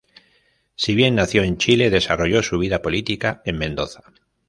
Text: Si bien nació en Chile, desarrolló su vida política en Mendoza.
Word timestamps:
Si 0.75 0.95
bien 0.95 1.13
nació 1.13 1.43
en 1.43 1.59
Chile, 1.59 1.91
desarrolló 1.91 2.41
su 2.41 2.57
vida 2.57 2.81
política 2.81 3.43
en 3.45 3.59
Mendoza. 3.59 4.03